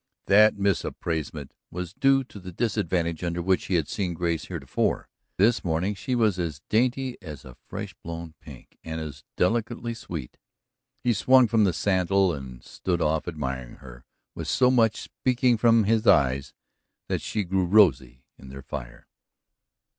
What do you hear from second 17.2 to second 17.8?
she grew